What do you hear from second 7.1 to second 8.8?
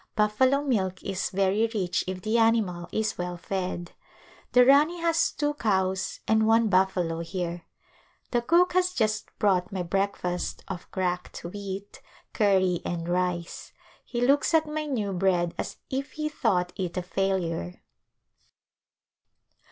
here. The cook